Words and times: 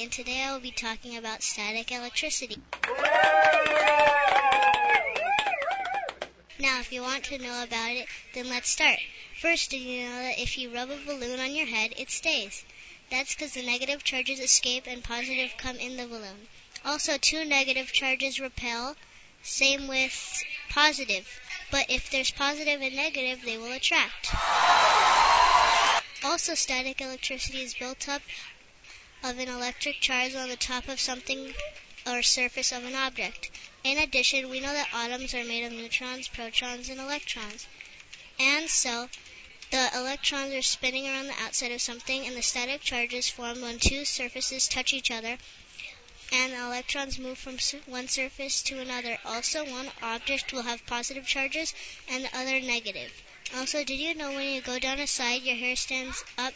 and 0.00 0.12
today 0.12 0.42
I 0.42 0.52
will 0.52 0.60
be 0.60 0.70
talking 0.70 1.16
about 1.16 1.42
static 1.42 1.92
electricity. 1.92 2.56
Now, 6.58 6.80
if 6.80 6.90
you 6.90 7.02
want 7.02 7.24
to 7.24 7.38
know 7.38 7.62
about 7.62 7.90
it, 7.92 8.06
then 8.34 8.48
let's 8.48 8.70
start. 8.70 8.98
First, 9.40 9.70
did 9.70 9.80
you 9.80 10.04
know 10.04 10.22
that 10.22 10.38
if 10.38 10.58
you 10.58 10.74
rub 10.74 10.90
a 10.90 10.96
balloon 11.04 11.38
on 11.40 11.54
your 11.54 11.66
head, 11.66 11.94
it 11.96 12.10
stays? 12.10 12.64
That's 13.10 13.34
because 13.34 13.52
the 13.52 13.62
negative 13.62 14.04
charges 14.04 14.40
escape 14.40 14.84
and 14.86 15.02
positive 15.02 15.52
come 15.58 15.76
in 15.76 15.96
the 15.96 16.06
balloon. 16.06 16.48
Also, 16.84 17.18
two 17.18 17.44
negative 17.44 17.92
charges 17.92 18.40
repel, 18.40 18.96
same 19.42 19.86
with 19.86 20.42
positive. 20.70 21.40
But 21.70 21.90
if 21.90 22.10
there's 22.10 22.30
positive 22.30 22.80
and 22.80 22.96
negative, 22.96 23.42
they 23.44 23.58
will 23.58 23.72
attract. 23.72 24.34
Also, 26.24 26.54
static 26.54 27.00
electricity 27.00 27.62
is 27.62 27.74
built 27.74 28.08
up 28.08 28.22
of 29.22 29.38
an 29.38 29.48
electric 29.48 30.00
charge 30.00 30.34
on 30.34 30.48
the 30.48 30.56
top 30.56 30.88
of 30.88 31.00
something 31.00 31.54
or 32.06 32.22
surface 32.22 32.72
of 32.72 32.84
an 32.84 32.94
object. 32.94 33.50
In 33.84 33.98
addition, 33.98 34.48
we 34.48 34.60
know 34.60 34.72
that 34.72 34.92
atoms 34.92 35.34
are 35.34 35.44
made 35.44 35.64
of 35.64 35.72
neutrons, 35.72 36.28
protons, 36.28 36.88
and 36.88 37.00
electrons. 37.00 37.66
And 38.38 38.68
so, 38.68 39.08
the 39.70 39.90
electrons 39.94 40.52
are 40.54 40.62
spinning 40.62 41.06
around 41.06 41.28
the 41.28 41.42
outside 41.42 41.72
of 41.72 41.80
something, 41.80 42.26
and 42.26 42.36
the 42.36 42.42
static 42.42 42.80
charges 42.80 43.28
formed 43.28 43.62
when 43.62 43.78
two 43.78 44.04
surfaces 44.04 44.68
touch 44.68 44.92
each 44.92 45.10
other, 45.10 45.38
and 46.32 46.52
electrons 46.52 47.18
move 47.18 47.38
from 47.38 47.58
one 47.86 48.08
surface 48.08 48.62
to 48.62 48.80
another. 48.80 49.18
Also, 49.24 49.64
one 49.64 49.90
object 50.02 50.52
will 50.52 50.62
have 50.62 50.84
positive 50.86 51.26
charges 51.26 51.74
and 52.08 52.24
the 52.24 52.36
other 52.36 52.60
negative. 52.60 53.12
Also, 53.54 53.84
did 53.84 53.98
you 53.98 54.14
know 54.14 54.32
when 54.32 54.54
you 54.54 54.60
go 54.60 54.78
down 54.78 54.98
a 55.00 55.06
slide, 55.06 55.42
your 55.42 55.56
hair 55.56 55.76
stands 55.76 56.22
up? 56.38 56.54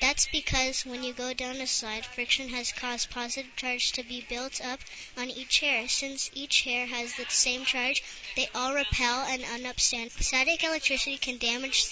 That's 0.00 0.26
because 0.26 0.84
when 0.84 1.02
you 1.02 1.12
go 1.12 1.32
down 1.32 1.56
a 1.56 1.66
slide, 1.66 2.04
friction 2.04 2.48
has 2.50 2.72
caused 2.72 3.10
positive 3.10 3.54
charge 3.56 3.92
to 3.92 4.02
be 4.02 4.20
built 4.28 4.60
up 4.60 4.80
on 5.16 5.30
each 5.30 5.60
hair. 5.60 5.88
Since 5.88 6.30
each 6.34 6.62
hair 6.62 6.86
has 6.86 7.14
the 7.14 7.26
same 7.28 7.64
charge, 7.64 8.02
they 8.36 8.48
all 8.54 8.74
repel 8.74 9.24
and 9.24 9.42
unupstand. 9.42 10.10
Static 10.12 10.62
electricity 10.62 11.16
can 11.16 11.38
damage 11.38 11.84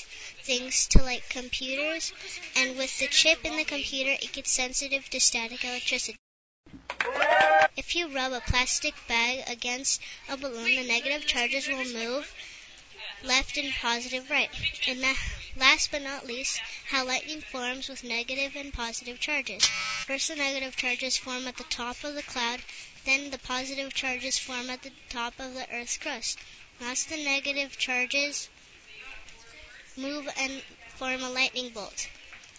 things 0.42 0.86
to 0.88 1.02
like 1.02 1.28
computers, 1.28 2.12
and 2.56 2.76
with 2.76 2.98
the 2.98 3.08
chip 3.08 3.44
in 3.44 3.56
the 3.56 3.64
computer, 3.64 4.12
it 4.12 4.32
gets 4.32 4.50
sensitive 4.50 5.08
to 5.10 5.20
static 5.20 5.64
electricity. 5.64 6.18
If 7.76 7.94
you 7.94 8.08
rub 8.08 8.32
a 8.32 8.40
plastic 8.40 8.94
bag 9.08 9.44
against 9.48 10.00
a 10.28 10.36
balloon, 10.36 10.76
the 10.76 10.84
negative 10.84 11.26
charges 11.26 11.68
will 11.68 11.84
move 11.84 12.34
left 13.24 13.56
and 13.56 13.72
positive 13.72 14.28
right. 14.30 14.50
And 14.88 15.00
last 15.56 15.90
but 15.90 16.02
not 16.02 16.26
least, 16.26 16.60
how 16.88 17.06
lightning 17.06 17.40
forms 17.40 17.88
with 17.88 18.04
negative 18.04 18.56
and 18.56 18.72
positive 18.72 19.20
charges. 19.20 19.64
First, 20.06 20.28
the 20.28 20.36
negative 20.36 20.76
charges 20.76 21.16
form 21.16 21.46
at 21.46 21.56
the 21.56 21.64
top 21.64 22.02
of 22.04 22.14
the 22.14 22.22
cloud, 22.22 22.60
then 23.04 23.30
the 23.30 23.38
positive 23.38 23.94
charges 23.94 24.38
form 24.38 24.70
at 24.70 24.82
the 24.82 24.92
top 25.08 25.38
of 25.38 25.54
the 25.54 25.66
Earth's 25.72 25.98
crust. 25.98 26.38
Last, 26.80 27.08
the 27.08 27.22
negative 27.22 27.78
charges 27.78 28.48
move 29.96 30.28
and 30.38 30.62
form 30.96 31.22
a 31.22 31.30
lightning 31.30 31.70
bolt. 31.70 32.08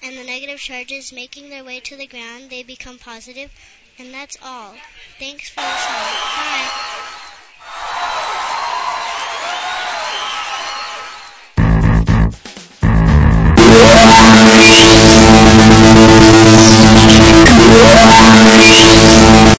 And 0.01 0.17
the 0.17 0.23
negative 0.23 0.59
charges 0.59 1.13
making 1.13 1.49
their 1.49 1.63
way 1.63 1.79
to 1.79 1.95
the 1.95 2.07
ground, 2.07 2.49
they 2.49 2.63
become 2.63 2.99
positive, 2.99 3.51
and 3.97 4.13
that's 4.13 4.37
all. 4.43 4.75
Thanks 5.19 5.49
for 5.49 5.61
listening. 5.61 5.95
Bye. 6.35 6.72